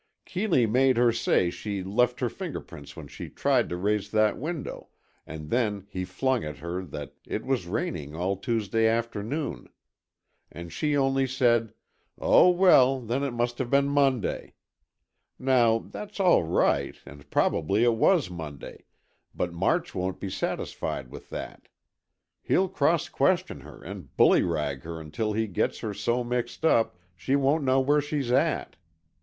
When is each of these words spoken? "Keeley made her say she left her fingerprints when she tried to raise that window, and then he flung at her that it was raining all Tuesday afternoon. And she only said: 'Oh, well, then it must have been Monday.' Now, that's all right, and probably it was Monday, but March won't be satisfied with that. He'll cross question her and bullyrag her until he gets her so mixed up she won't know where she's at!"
"Keeley 0.25 0.65
made 0.65 0.97
her 0.97 1.11
say 1.11 1.51
she 1.51 1.83
left 1.83 2.21
her 2.21 2.27
fingerprints 2.29 2.95
when 2.95 3.07
she 3.07 3.29
tried 3.29 3.69
to 3.69 3.77
raise 3.77 4.09
that 4.09 4.35
window, 4.35 4.87
and 5.27 5.51
then 5.51 5.85
he 5.91 6.05
flung 6.05 6.43
at 6.43 6.57
her 6.57 6.83
that 6.83 7.13
it 7.27 7.45
was 7.45 7.67
raining 7.67 8.15
all 8.15 8.35
Tuesday 8.35 8.87
afternoon. 8.87 9.69
And 10.51 10.73
she 10.73 10.97
only 10.97 11.27
said: 11.27 11.75
'Oh, 12.17 12.49
well, 12.49 12.99
then 12.99 13.21
it 13.21 13.29
must 13.29 13.59
have 13.59 13.69
been 13.69 13.89
Monday.' 13.89 14.55
Now, 15.37 15.77
that's 15.77 16.19
all 16.19 16.41
right, 16.45 16.95
and 17.05 17.29
probably 17.29 17.83
it 17.83 17.93
was 17.93 18.27
Monday, 18.27 18.85
but 19.35 19.53
March 19.53 19.93
won't 19.93 20.19
be 20.19 20.31
satisfied 20.31 21.11
with 21.11 21.29
that. 21.29 21.67
He'll 22.41 22.69
cross 22.69 23.07
question 23.07 23.59
her 23.59 23.83
and 23.83 24.09
bullyrag 24.17 24.81
her 24.81 24.99
until 24.99 25.33
he 25.33 25.45
gets 25.45 25.77
her 25.81 25.93
so 25.93 26.23
mixed 26.23 26.65
up 26.65 26.97
she 27.15 27.35
won't 27.35 27.63
know 27.63 27.79
where 27.79 28.01
she's 28.01 28.31
at!" 28.31 28.77